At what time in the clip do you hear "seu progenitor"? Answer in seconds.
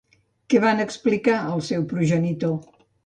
1.67-2.57